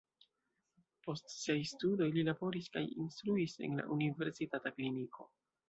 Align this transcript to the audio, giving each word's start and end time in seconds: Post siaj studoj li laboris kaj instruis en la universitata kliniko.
Post 1.07 1.29
siaj 1.33 1.57
studoj 1.73 2.09
li 2.17 2.25
laboris 2.31 2.71
kaj 2.79 2.85
instruis 3.05 3.57
en 3.69 3.79
la 3.83 3.89
universitata 3.99 4.77
kliniko. 4.79 5.33